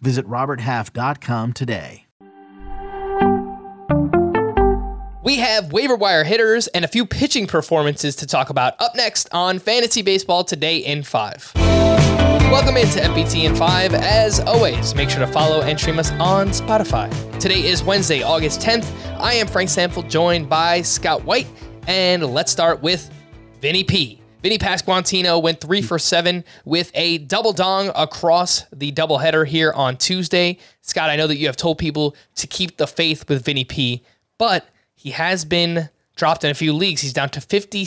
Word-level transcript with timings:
Visit 0.00 0.26
RobertHalf.com 0.26 1.52
today. 1.52 2.06
We 5.22 5.36
have 5.36 5.72
waiver 5.72 5.96
wire 5.96 6.24
hitters 6.24 6.68
and 6.68 6.84
a 6.84 6.88
few 6.88 7.04
pitching 7.04 7.46
performances 7.46 8.16
to 8.16 8.26
talk 8.26 8.48
about 8.48 8.80
up 8.80 8.94
next 8.96 9.28
on 9.32 9.58
Fantasy 9.58 10.00
Baseball 10.00 10.42
Today 10.42 10.78
in 10.78 11.02
5. 11.02 11.52
Welcome 12.50 12.78
into 12.78 12.98
FBT 12.98 13.44
in 13.44 13.54
5. 13.54 13.92
As 13.92 14.40
always, 14.40 14.94
make 14.94 15.10
sure 15.10 15.20
to 15.20 15.26
follow 15.30 15.60
and 15.60 15.78
stream 15.78 15.98
us 15.98 16.12
on 16.12 16.48
Spotify. 16.48 17.10
Today 17.38 17.66
is 17.66 17.84
Wednesday, 17.84 18.22
August 18.22 18.62
10th. 18.62 18.90
I 19.18 19.34
am 19.34 19.46
Frank 19.46 19.68
Stampfl, 19.68 20.08
joined 20.08 20.48
by 20.48 20.80
Scott 20.80 21.24
White, 21.24 21.48
and 21.86 22.24
let's 22.24 22.50
start 22.50 22.80
with 22.80 23.10
Vinny 23.60 23.84
P. 23.84 24.22
Vinny 24.48 24.56
Pasquantino 24.56 25.42
went 25.42 25.60
three 25.60 25.82
for 25.82 25.98
seven 25.98 26.42
with 26.64 26.90
a 26.94 27.18
double 27.18 27.52
dong 27.52 27.90
across 27.94 28.64
the 28.72 28.90
doubleheader 28.90 29.46
here 29.46 29.74
on 29.74 29.98
Tuesday. 29.98 30.56
Scott, 30.80 31.10
I 31.10 31.16
know 31.16 31.26
that 31.26 31.36
you 31.36 31.44
have 31.48 31.56
told 31.58 31.76
people 31.76 32.16
to 32.36 32.46
keep 32.46 32.78
the 32.78 32.86
faith 32.86 33.28
with 33.28 33.44
Vinny 33.44 33.64
P, 33.64 34.02
but 34.38 34.66
he 34.94 35.10
has 35.10 35.44
been 35.44 35.90
dropped 36.16 36.44
in 36.44 36.50
a 36.50 36.54
few 36.54 36.72
leagues. 36.72 37.02
He's 37.02 37.12
down 37.12 37.28
to 37.28 37.40
56% 37.40 37.86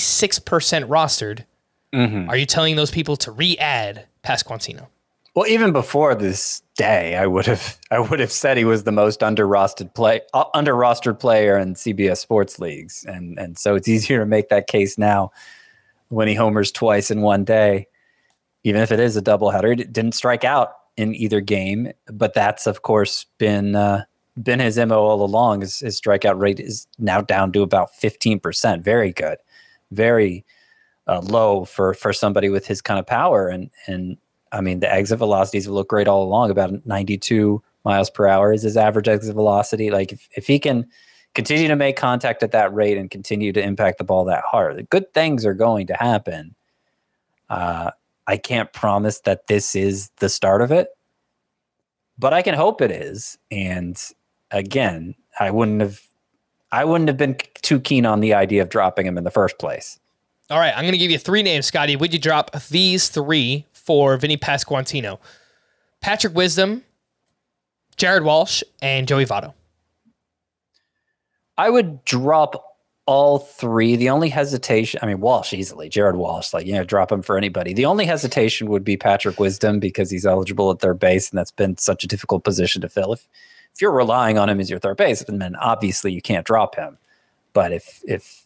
rostered. 0.87 1.45
Mm-hmm. 1.93 2.29
Are 2.29 2.37
you 2.37 2.45
telling 2.45 2.75
those 2.75 2.91
people 2.91 3.17
to 3.17 3.31
re-add 3.31 4.05
Pasquantino? 4.23 4.85
Well, 5.33 5.47
even 5.47 5.73
before 5.73 6.13
this 6.13 6.61
day, 6.75 7.15
I 7.15 7.25
would 7.25 7.47
have 7.47 7.79
I 7.89 7.99
would 7.99 8.19
have 8.19 8.31
said 8.31 8.57
he 8.57 8.65
was 8.65 8.83
the 8.83 8.91
most 8.91 9.23
under 9.23 9.47
rostered 9.47 9.95
play 9.95 10.21
uh, 10.35 10.43
under 10.53 10.75
rostered 10.75 11.19
player 11.19 11.57
in 11.57 11.73
CBS 11.73 12.17
sports 12.17 12.59
leagues, 12.59 13.03
and 13.07 13.39
and 13.39 13.57
so 13.57 13.73
it's 13.73 13.87
easier 13.87 14.19
to 14.19 14.25
make 14.27 14.49
that 14.49 14.67
case 14.67 14.99
now 14.99 15.31
when 16.11 16.27
he 16.27 16.35
homers 16.35 16.71
twice 16.71 17.09
in 17.09 17.21
one 17.21 17.45
day, 17.45 17.87
even 18.63 18.81
if 18.81 18.91
it 18.91 18.99
is 18.99 19.15
a 19.15 19.21
doubleheader. 19.21 19.79
It 19.79 19.93
didn't 19.93 20.11
strike 20.11 20.43
out 20.43 20.73
in 20.97 21.15
either 21.15 21.39
game, 21.39 21.91
but 22.07 22.33
that's 22.33 22.67
of 22.67 22.81
course 22.81 23.25
been 23.37 23.75
uh, 23.75 24.03
been 24.41 24.59
his 24.59 24.77
mo 24.77 24.99
all 24.99 25.23
along. 25.23 25.61
His, 25.61 25.79
his 25.79 25.99
strikeout 25.99 26.37
rate 26.37 26.59
is 26.59 26.85
now 26.99 27.21
down 27.21 27.51
to 27.53 27.61
about 27.61 27.95
fifteen 27.95 28.39
percent. 28.39 28.83
Very 28.83 29.13
good, 29.13 29.37
very 29.91 30.45
uh, 31.07 31.21
low 31.21 31.65
for 31.65 31.93
for 31.93 32.13
somebody 32.13 32.49
with 32.49 32.67
his 32.67 32.81
kind 32.81 32.99
of 32.99 33.07
power. 33.07 33.47
And 33.47 33.71
and 33.87 34.17
I 34.51 34.59
mean 34.61 34.81
the 34.81 34.93
exit 34.93 35.19
velocities 35.19 35.65
have 35.65 35.73
looked 35.73 35.89
great 35.89 36.09
all 36.09 36.23
along. 36.23 36.51
About 36.51 36.85
ninety 36.85 37.17
two 37.17 37.63
miles 37.85 38.09
per 38.09 38.27
hour 38.27 38.53
is 38.53 38.63
his 38.63 38.77
average 38.77 39.07
exit 39.07 39.33
velocity. 39.33 39.89
Like 39.89 40.11
if, 40.11 40.27
if 40.35 40.45
he 40.45 40.59
can 40.59 40.85
continue 41.33 41.67
to 41.67 41.75
make 41.75 41.95
contact 41.95 42.43
at 42.43 42.51
that 42.51 42.73
rate 42.73 42.97
and 42.97 43.09
continue 43.09 43.53
to 43.53 43.61
impact 43.61 43.97
the 43.97 44.03
ball 44.03 44.25
that 44.25 44.43
hard, 44.49 44.89
good 44.89 45.13
things 45.13 45.45
are 45.45 45.53
going 45.53 45.87
to 45.87 45.93
happen. 45.93 46.55
Uh, 47.49 47.91
I 48.27 48.37
can't 48.37 48.71
promise 48.71 49.19
that 49.21 49.47
this 49.47 49.75
is 49.75 50.09
the 50.17 50.29
start 50.29 50.61
of 50.61 50.71
it, 50.71 50.89
but 52.17 52.33
I 52.33 52.41
can 52.41 52.53
hope 52.53 52.81
it 52.81 52.91
is. 52.91 53.37
And 53.49 54.01
again, 54.51 55.15
I 55.39 55.51
wouldn't 55.51 55.81
have, 55.81 56.01
I 56.71 56.85
wouldn't 56.85 57.07
have 57.07 57.17
been 57.17 57.37
too 57.61 57.79
keen 57.79 58.05
on 58.05 58.19
the 58.19 58.33
idea 58.33 58.61
of 58.61 58.69
dropping 58.69 59.05
him 59.05 59.17
in 59.17 59.23
the 59.23 59.31
first 59.31 59.57
place. 59.59 59.99
All 60.49 60.59
right, 60.59 60.73
I'm 60.75 60.83
going 60.83 60.91
to 60.93 60.97
give 60.97 61.11
you 61.11 61.17
three 61.17 61.43
names, 61.43 61.65
Scotty. 61.65 61.95
Would 61.95 62.13
you 62.13 62.19
drop 62.19 62.51
these 62.69 63.09
three 63.09 63.65
for 63.73 64.17
Vinny 64.17 64.37
Pasquantino? 64.37 65.19
Patrick 66.01 66.35
Wisdom, 66.35 66.83
Jared 67.95 68.23
Walsh, 68.23 68.63
and 68.81 69.07
Joey 69.07 69.25
Votto. 69.25 69.53
I 71.57 71.69
would 71.69 72.03
drop 72.05 72.71
all 73.05 73.39
three. 73.39 73.95
The 73.95 74.09
only 74.09 74.29
hesitation, 74.29 74.99
I 75.03 75.05
mean, 75.05 75.19
Walsh 75.19 75.53
easily, 75.53 75.89
Jared 75.89 76.15
Walsh, 76.15 76.53
like, 76.53 76.65
you 76.65 76.73
know, 76.73 76.83
drop 76.83 77.11
him 77.11 77.21
for 77.21 77.37
anybody. 77.37 77.73
The 77.73 77.85
only 77.85 78.05
hesitation 78.05 78.69
would 78.69 78.83
be 78.83 78.95
Patrick 78.95 79.39
Wisdom 79.39 79.79
because 79.79 80.09
he's 80.09 80.25
eligible 80.25 80.71
at 80.71 80.79
third 80.79 80.99
base, 80.99 81.29
and 81.29 81.37
that's 81.37 81.51
been 81.51 81.77
such 81.77 82.03
a 82.03 82.07
difficult 82.07 82.43
position 82.43 82.81
to 82.81 82.89
fill. 82.89 83.13
If 83.13 83.27
if 83.73 83.81
you're 83.81 83.91
relying 83.91 84.37
on 84.37 84.49
him 84.49 84.59
as 84.59 84.69
your 84.69 84.79
third 84.79 84.97
base, 84.97 85.23
then 85.27 85.55
obviously 85.55 86.11
you 86.11 86.21
can't 86.21 86.45
drop 86.45 86.75
him. 86.75 86.97
But 87.53 87.71
if 87.71 88.01
if 88.07 88.43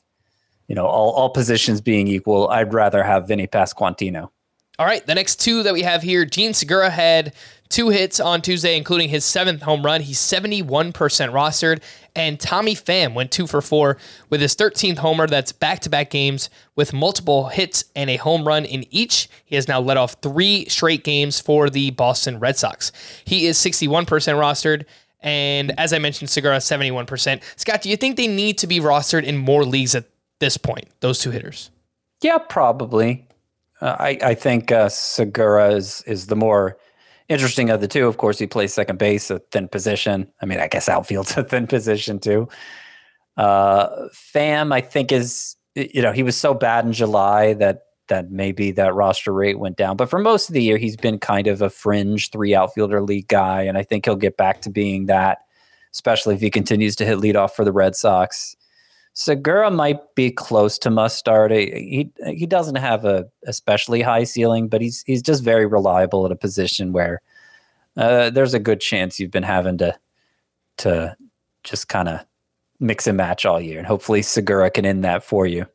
you 0.68 0.76
know 0.76 0.86
all, 0.86 1.12
all 1.12 1.30
positions 1.30 1.82
being 1.82 2.08
equal, 2.08 2.50
I'd 2.50 2.74
rather 2.74 3.04
have 3.04 3.28
Vinny 3.28 3.48
Pasquantino. 3.48 4.30
All 4.78 4.86
right, 4.86 5.06
the 5.06 5.16
next 5.16 5.40
two 5.40 5.64
that 5.64 5.74
we 5.74 5.84
have 5.84 6.02
here, 6.02 6.26
Jean 6.26 6.54
Segura 6.54 6.90
had 6.90 7.34
two 7.70 7.90
hits 7.90 8.20
on 8.20 8.42
Tuesday, 8.42 8.78
including 8.78 9.10
his 9.10 9.24
seventh 9.24 9.62
home 9.62 9.86
run. 9.86 10.02
He's 10.02 10.20
71% 10.20 10.94
rostered. 10.94 11.82
And 12.16 12.40
Tommy 12.40 12.76
Pham 12.76 13.14
went 13.14 13.32
two 13.32 13.48
for 13.48 13.62
four 13.62 13.98
with 14.30 14.42
his 14.42 14.56
13th 14.56 14.98
homer. 14.98 15.28
That's 15.28 15.52
back 15.52 15.80
to 15.82 15.90
back 15.90 16.10
games 16.10 16.50
with 16.76 16.94
multiple 16.94 17.48
hits 17.48 17.86
and 17.96 18.10
a 18.10 18.18
home 18.18 18.46
run 18.46 18.66
in 18.66 18.86
each. 18.92 19.30
He 19.46 19.56
has 19.56 19.68
now 19.68 19.80
led 19.80 19.98
off 19.98 20.18
three 20.22 20.66
straight 20.68 21.04
games 21.04 21.40
for 21.40 21.70
the 21.70 21.92
Boston 21.92 22.40
Red 22.40 22.58
Sox. 22.58 22.92
He 23.24 23.48
is 23.48 23.58
61% 23.58 24.06
rostered. 24.06 24.86
And 25.22 25.78
as 25.80 25.92
I 25.92 26.00
mentioned, 26.00 26.30
Segura 26.30 26.58
71%. 26.58 27.42
Scott, 27.56 27.82
do 27.82 27.90
you 27.90 27.98
think 27.98 28.16
they 28.16 28.28
need 28.28 28.58
to 28.60 28.68
be 28.68 28.80
rostered 28.80 29.24
in 29.24 29.38
more 29.38 29.66
leagues 29.66 29.96
at 29.96 30.06
this 30.40 30.58
point, 30.58 30.88
those 31.00 31.20
two 31.20 31.32
hitters? 31.32 31.72
Yeah, 32.22 32.38
probably. 32.38 33.25
Uh, 33.82 33.96
I, 34.00 34.18
I 34.22 34.34
think 34.36 34.72
uh, 34.72 34.90
Segura 34.90 35.72
is, 35.72 36.04
is 36.08 36.28
the 36.28 36.36
more 36.36 36.78
interesting 37.30 37.70
of 37.70 37.82
the 37.82 37.88
two. 37.88 38.08
Of 38.08 38.18
course, 38.18 38.40
he 38.40 38.48
plays 38.48 38.74
second 38.74 39.00
base, 39.00 39.30
a 39.30 39.40
thin 39.52 39.68
position. 39.68 40.32
I 40.42 40.46
mean, 40.46 40.60
I 40.60 40.68
guess 40.68 40.90
outfield's 40.90 41.36
a 41.38 41.44
thin 41.44 41.68
position 41.68 42.20
too. 42.20 42.48
Uh, 43.38 44.08
Pham, 44.14 44.74
I 44.74 44.82
think, 44.82 45.12
is 45.12 45.56
you 45.76 46.02
know 46.02 46.12
he 46.12 46.24
was 46.24 46.38
so 46.38 46.54
bad 46.54 46.86
in 46.86 46.94
July 46.94 47.54
that 47.54 47.82
that 48.08 48.32
maybe 48.32 48.72
that 48.72 48.94
roster 48.94 49.34
rate 49.34 49.60
went 49.60 49.78
down. 49.78 49.98
But 49.98 50.10
for 50.10 50.20
most 50.20 50.50
of 50.50 50.54
the 50.54 50.62
year, 50.62 50.78
he's 50.78 50.96
been 50.96 51.20
kind 51.20 51.48
of 51.48 51.62
a 51.62 51.70
fringe 51.70 52.30
three 52.30 52.54
outfielder 52.54 53.02
league 53.02 53.28
guy, 53.28 53.64
and 53.64 53.78
I 53.78 53.84
think 53.84 54.06
he'll 54.06 54.16
get 54.16 54.38
back 54.38 54.62
to 54.62 54.70
being 54.70 55.08
that, 55.08 55.40
especially 55.92 56.36
if 56.36 56.42
he 56.42 56.50
continues 56.50 56.96
to 56.98 57.06
hit 57.06 57.18
leadoff 57.18 57.52
for 57.52 57.66
the 57.66 57.74
Red 57.74 57.96
Sox. 57.96 58.56
Segura 59.16 59.72
might 59.72 60.14
be 60.14 60.30
close 60.30 60.78
to 60.80 60.90
must 60.90 61.18
start. 61.18 61.52
He 61.52 62.12
he 62.28 62.46
doesn't 62.46 62.76
have 62.76 63.06
a 63.06 63.26
especially 63.46 64.02
high 64.02 64.26
ceiling, 64.26 64.68
but 64.68 64.82
he's 64.82 65.04
he's 65.08 65.22
just 65.22 65.42
very 65.42 65.66
reliable 65.66 66.26
at 66.26 66.34
a 66.34 66.36
position 66.36 66.92
where 66.92 67.22
uh, 67.96 68.30
there's 68.30 68.54
a 68.54 68.60
good 68.60 68.82
chance 68.82 69.18
you've 69.18 69.32
been 69.32 69.44
having 69.44 69.78
to 69.78 69.98
to 70.78 71.16
just 71.64 71.88
kind 71.88 72.10
of 72.10 72.20
mix 72.82 73.08
and 73.08 73.16
match 73.16 73.46
all 73.46 73.62
year, 73.62 73.78
and 73.78 73.88
hopefully 73.88 74.22
Segura 74.22 74.70
can 74.70 74.86
end 74.86 75.06
that 75.06 75.24
for 75.24 75.48
you. 75.48 75.66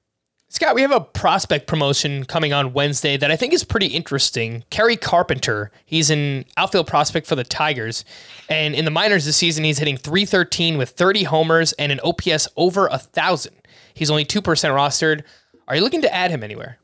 Scott, 0.53 0.75
we 0.75 0.83
have 0.83 0.91
a 0.91 1.00
prospect 1.00 1.69
promotion 1.69 2.25
coming 2.25 2.53
on 2.53 2.72
Wednesday 2.72 3.16
that 3.16 3.31
I 3.31 3.37
think 3.37 3.53
is 3.53 3.62
pretty 3.62 3.87
interesting. 3.87 4.65
Kerry 4.71 4.97
Carpenter, 4.97 5.71
he's 5.87 6.11
an 6.11 6.44
outfield 6.56 6.88
prospect 6.88 7.28
for 7.28 7.37
the 7.37 7.44
Tigers. 7.44 8.05
And 8.49 8.75
in 8.75 8.84
the 8.84 8.91
minors 8.91 9.25
this 9.25 9.37
season, 9.37 9.62
he's 9.62 9.78
hitting 9.78 9.97
313 9.97 10.77
with 10.77 10.91
30 10.91 11.22
homers 11.22 11.72
and 11.75 11.93
an 11.93 12.00
OPS 12.03 12.49
over 12.56 12.89
a 12.89 12.99
1,000. 12.99 13.55
He's 13.94 14.10
only 14.10 14.25
2% 14.25 14.43
rostered. 14.43 15.22
Are 15.69 15.77
you 15.77 15.83
looking 15.83 16.03
to 16.03 16.12
add 16.12 16.33
him 16.33 16.43
anywhere? 16.43 16.78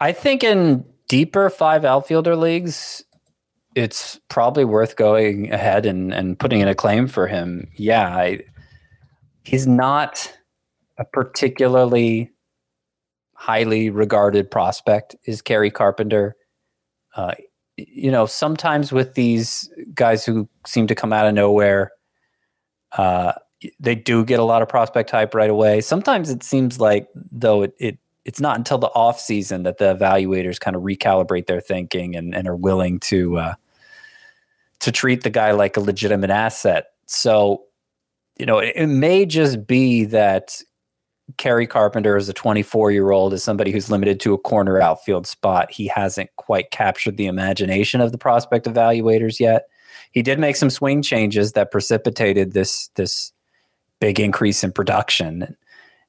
I 0.00 0.10
think 0.10 0.42
in 0.42 0.84
deeper 1.06 1.48
five 1.48 1.84
outfielder 1.84 2.34
leagues, 2.34 3.04
it's 3.76 4.18
probably 4.28 4.64
worth 4.64 4.96
going 4.96 5.52
ahead 5.52 5.86
and, 5.86 6.12
and 6.12 6.36
putting 6.36 6.58
in 6.58 6.66
a 6.66 6.74
claim 6.74 7.06
for 7.06 7.28
him. 7.28 7.68
Yeah, 7.76 8.08
I, 8.08 8.40
he's 9.44 9.68
not 9.68 10.36
a 11.00 11.04
particularly 11.04 12.30
highly 13.34 13.88
regarded 13.88 14.50
prospect 14.50 15.16
is 15.24 15.40
Kerry 15.40 15.70
Carpenter. 15.70 16.36
Uh, 17.16 17.32
you 17.76 18.10
know, 18.10 18.26
sometimes 18.26 18.92
with 18.92 19.14
these 19.14 19.70
guys 19.94 20.26
who 20.26 20.46
seem 20.66 20.86
to 20.86 20.94
come 20.94 21.10
out 21.14 21.26
of 21.26 21.32
nowhere, 21.32 21.92
uh, 22.98 23.32
they 23.78 23.94
do 23.94 24.26
get 24.26 24.38
a 24.38 24.44
lot 24.44 24.60
of 24.60 24.68
prospect 24.68 25.10
hype 25.10 25.34
right 25.34 25.48
away. 25.48 25.80
Sometimes 25.80 26.28
it 26.28 26.42
seems 26.42 26.78
like 26.78 27.08
though 27.14 27.62
it, 27.62 27.74
it 27.78 27.98
it's 28.26 28.40
not 28.40 28.58
until 28.58 28.76
the 28.76 28.88
off 28.88 29.18
season 29.18 29.62
that 29.62 29.78
the 29.78 29.94
evaluators 29.94 30.60
kind 30.60 30.76
of 30.76 30.82
recalibrate 30.82 31.46
their 31.46 31.60
thinking 31.60 32.14
and, 32.14 32.34
and 32.34 32.46
are 32.46 32.56
willing 32.56 33.00
to 33.00 33.38
uh, 33.38 33.54
to 34.80 34.92
treat 34.92 35.22
the 35.22 35.30
guy 35.30 35.52
like 35.52 35.78
a 35.78 35.80
legitimate 35.80 36.30
asset. 36.30 36.88
So, 37.06 37.64
you 38.38 38.44
know, 38.44 38.58
it, 38.58 38.74
it 38.76 38.86
may 38.86 39.24
just 39.24 39.66
be 39.66 40.04
that 40.04 40.60
Kerry 41.36 41.66
Carpenter 41.66 42.16
as 42.16 42.28
a 42.28 42.32
24 42.32 42.90
year 42.90 43.10
old 43.10 43.32
is 43.32 43.44
somebody 43.44 43.70
who's 43.70 43.90
limited 43.90 44.20
to 44.20 44.34
a 44.34 44.38
corner 44.38 44.80
outfield 44.80 45.26
spot. 45.26 45.70
He 45.70 45.86
hasn't 45.86 46.30
quite 46.36 46.70
captured 46.70 47.16
the 47.16 47.26
imagination 47.26 48.00
of 48.00 48.12
the 48.12 48.18
prospect 48.18 48.66
evaluators 48.66 49.40
yet. 49.40 49.66
he 50.12 50.22
did 50.22 50.38
make 50.38 50.56
some 50.56 50.70
swing 50.70 51.02
changes 51.02 51.52
that 51.52 51.70
precipitated 51.70 52.52
this 52.52 52.88
this 52.94 53.32
big 54.00 54.18
increase 54.18 54.64
in 54.64 54.72
production. 54.72 55.56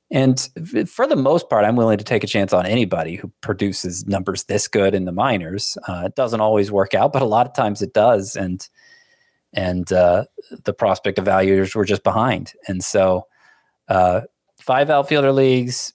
And 0.10 0.50
for 0.90 1.08
the 1.08 1.16
most 1.16 1.50
part, 1.50 1.64
I'm 1.64 1.78
willing 1.78 1.98
to 1.98 2.04
take 2.04 2.24
a 2.24 2.28
chance 2.28 2.52
on 2.52 2.66
anybody 2.66 3.16
who 3.16 3.32
produces 3.40 4.06
numbers 4.08 4.44
this 4.44 4.68
good 4.68 4.94
in 4.94 5.06
the 5.06 5.14
minors. 5.14 5.78
Uh, 5.88 6.04
it 6.06 6.16
doesn't 6.16 6.42
always 6.42 6.70
work 6.70 6.94
out, 6.94 7.14
but 7.14 7.22
a 7.22 7.26
lot 7.26 7.48
of 7.48 7.54
times 7.54 7.82
it 7.82 7.94
does. 7.94 8.36
And 8.36 8.68
and 9.54 9.92
uh, 9.92 10.26
the 10.64 10.74
prospect 10.74 11.18
evaluators 11.18 11.76
were 11.76 11.86
just 11.86 12.04
behind. 12.04 12.54
And 12.68 12.84
so, 12.84 13.28
uh, 13.88 14.22
five 14.62 14.90
outfielder 14.90 15.32
leagues, 15.32 15.94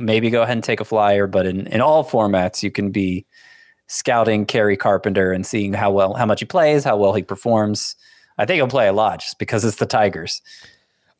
maybe 0.00 0.30
go 0.30 0.42
ahead 0.42 0.56
and 0.56 0.64
take 0.64 0.80
a 0.80 0.84
flyer. 0.84 1.26
But 1.26 1.46
in 1.46 1.66
in 1.66 1.80
all 1.80 2.04
formats, 2.04 2.62
you 2.62 2.70
can 2.70 2.90
be 2.90 3.26
scouting 3.86 4.46
Kerry 4.46 4.76
Carpenter 4.76 5.32
and 5.32 5.44
seeing 5.44 5.72
how 5.72 5.90
well 5.90 6.14
how 6.14 6.26
much 6.26 6.40
he 6.40 6.46
plays, 6.46 6.84
how 6.84 6.96
well 6.96 7.12
he 7.12 7.22
performs. 7.22 7.96
I 8.38 8.46
think 8.46 8.56
he'll 8.56 8.68
play 8.68 8.88
a 8.88 8.92
lot 8.92 9.20
just 9.20 9.38
because 9.38 9.64
it's 9.64 9.76
the 9.76 9.86
Tigers. 9.86 10.40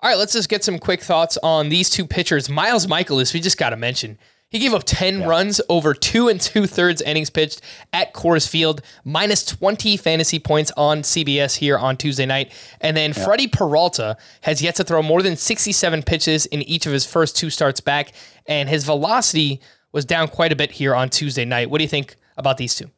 All 0.00 0.08
right, 0.08 0.17
let's 0.17 0.32
just 0.32 0.49
get 0.49 0.64
some 0.64 0.78
quick 0.78 1.02
thoughts 1.02 1.37
on 1.43 1.69
these 1.69 1.90
two 1.90 2.06
pitchers. 2.06 2.49
Miles 2.49 2.87
Mikolas, 2.87 3.34
we 3.34 3.40
just 3.40 3.58
got 3.58 3.70
to 3.70 3.76
mention. 3.76 4.19
He 4.50 4.58
gave 4.58 4.75
up 4.75 4.82
10 4.85 5.20
yeah. 5.20 5.26
runs 5.26 5.61
over 5.69 5.94
two 5.94 6.26
and 6.26 6.41
two 6.41 6.67
thirds 6.67 7.00
innings 7.00 7.31
pitched 7.31 7.62
at 7.93 8.12
Coors 8.12 8.49
Field, 8.49 8.82
minus 9.05 9.44
20 9.47 9.97
fantasy 9.97 10.41
points 10.41 10.73
on 10.76 11.02
CBS 11.02 11.56
here 11.56 11.79
on 11.79 11.97
Tuesday 11.97 12.26
night. 12.26 12.50
And 12.81 12.97
then 12.97 13.12
yeah. 13.17 13.25
Freddy 13.25 13.47
Peralta 13.47 14.17
has 14.41 14.61
yet 14.61 14.75
to 14.76 14.85
throw 14.85 15.02
more 15.02 15.23
than 15.23 15.37
67 15.37 16.02
pitches 16.02 16.47
in 16.47 16.62
each 16.62 16.85
of 16.85 16.93
his 16.93 17.06
first 17.06 17.37
two 17.37 17.49
starts 17.49 17.81
back, 17.81 18.12
and 18.44 18.69
his 18.69 18.85
velocity 18.85 19.61
was 19.93 20.05
down 20.05 20.26
quite 20.26 20.50
a 20.50 20.56
bit 20.56 20.73
here 20.73 20.97
on 20.97 21.11
Tuesday 21.11 21.44
night. 21.44 21.70
What 21.70 21.79
do 21.79 21.85
you 21.85 21.88
think 21.88 22.17
about 22.37 22.56
these 22.56 22.75
two? 22.75 22.91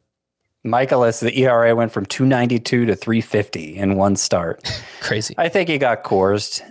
Mikolas, 0.65 1.19
the 1.19 1.37
ERA 1.37 1.75
went 1.75 1.91
from 1.91 2.05
292 2.07 2.85
to 2.85 2.95
350 2.95 3.75
in 3.75 3.95
one 3.95 4.15
start. 4.15 4.63
Crazy. 5.01 5.35
I 5.37 5.49
think 5.49 5.69
he 5.69 5.77
got 5.77 6.01
coursed 6.01 6.63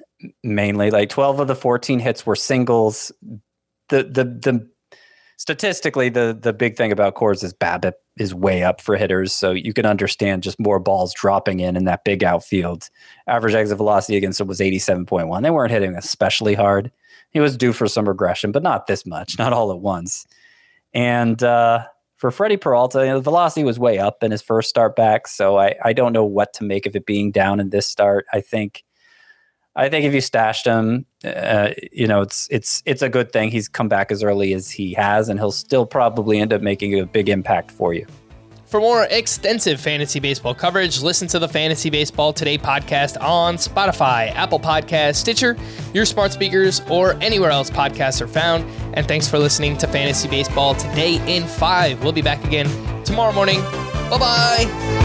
mainly. 0.43 0.90
Like 0.90 1.08
12 1.08 1.38
of 1.38 1.46
the 1.46 1.55
14 1.55 2.00
hits 2.00 2.26
were 2.26 2.34
singles. 2.34 3.12
The 3.88 4.05
the 4.05 4.25
the 4.25 4.71
statistically 5.43 6.09
the 6.09 6.39
the 6.41 6.53
big 6.53 6.77
thing 6.77 6.93
about 6.93 7.17
Coors 7.17 7.43
is 7.43 7.53
BABIP 7.53 7.94
is 8.17 8.33
way 8.33 8.62
up 8.62 8.81
for 8.81 8.97
hitters, 8.97 9.33
so 9.33 9.50
you 9.50 9.73
can 9.73 9.85
understand 9.85 10.44
just 10.44 10.61
more 10.61 10.79
balls 10.79 11.12
dropping 11.15 11.59
in 11.59 11.75
in 11.77 11.85
that 11.87 12.05
big 12.05 12.23
outfield. 12.23 12.89
Average 13.27 13.55
exit 13.55 13.77
velocity 13.77 14.17
against 14.17 14.41
him 14.41 14.47
was 14.47 14.61
87.1. 14.61 15.43
They 15.43 15.50
weren't 15.50 15.73
hitting 15.73 15.97
especially 15.97 16.55
hard. 16.55 16.93
He 17.31 17.41
was 17.41 17.56
due 17.56 17.73
for 17.73 17.89
some 17.89 18.06
regression, 18.06 18.53
but 18.53 18.62
not 18.62 18.87
this 18.87 19.05
much, 19.05 19.37
not 19.37 19.53
all 19.53 19.73
at 19.73 19.81
once. 19.81 20.27
And 20.94 21.43
uh, 21.43 21.87
for 22.19 22.31
Freddy 22.31 22.56
Peralta, 22.56 23.00
you 23.00 23.06
know, 23.06 23.17
the 23.17 23.23
velocity 23.23 23.65
was 23.65 23.81
way 23.81 23.99
up 23.99 24.23
in 24.23 24.31
his 24.31 24.43
first 24.43 24.69
start 24.69 24.94
back, 24.94 25.27
so 25.27 25.59
I, 25.59 25.75
I 25.83 25.93
don't 25.93 26.12
know 26.12 26.25
what 26.25 26.53
to 26.55 26.65
make 26.65 26.87
of 26.87 26.94
it 26.94 27.05
being 27.05 27.33
down 27.33 27.59
in 27.59 27.71
this 27.71 27.89
start. 27.89 28.27
I 28.33 28.43
think 28.43 28.85
I 29.74 29.88
think 29.88 30.04
if 30.04 30.12
you 30.12 30.20
stashed 30.20 30.66
him, 30.66 31.06
uh, 31.24 31.70
you 31.90 32.06
know, 32.06 32.20
it's 32.20 32.46
it's 32.50 32.82
it's 32.84 33.00
a 33.00 33.08
good 33.08 33.32
thing 33.32 33.50
he's 33.50 33.69
come 33.69 33.88
back 33.88 34.12
as 34.12 34.22
early 34.22 34.52
as 34.52 34.70
he 34.70 34.92
has, 34.94 35.28
and 35.28 35.38
he'll 35.38 35.50
still 35.50 35.86
probably 35.86 36.38
end 36.38 36.52
up 36.52 36.60
making 36.60 36.98
a 36.98 37.06
big 37.06 37.28
impact 37.28 37.70
for 37.70 37.94
you. 37.94 38.06
For 38.66 38.80
more 38.80 39.04
extensive 39.10 39.78
fantasy 39.82 40.19
baseball 40.19 40.54
coverage, 40.54 41.02
listen 41.02 41.28
to 41.28 41.38
the 41.38 41.46
Fantasy 41.46 41.90
Baseball 41.90 42.32
Today 42.32 42.56
podcast 42.56 43.20
on 43.20 43.56
Spotify, 43.56 44.30
Apple 44.34 44.58
Podcast, 44.58 45.16
Stitcher, 45.16 45.58
your 45.92 46.06
smart 46.06 46.32
speakers, 46.32 46.80
or 46.88 47.12
anywhere 47.20 47.50
else 47.50 47.69
podcasts 47.69 48.22
are 48.22 48.26
found. 48.26 48.64
And 48.94 49.06
thanks 49.06 49.28
for 49.28 49.38
listening 49.38 49.76
to 49.76 49.86
Fantasy 49.86 50.26
Baseball 50.26 50.74
Today 50.74 51.20
in 51.36 51.46
5. 51.46 52.02
We'll 52.02 52.12
be 52.12 52.22
back 52.22 52.42
again 52.46 52.66
tomorrow 53.04 53.34
morning. 53.34 53.60
Bye 54.08 54.19
bye. 54.19 55.01